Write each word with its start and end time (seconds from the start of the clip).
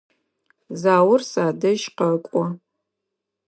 Заур 0.81 1.21
садэжь 1.31 1.85
къэкӏо. 1.97 2.43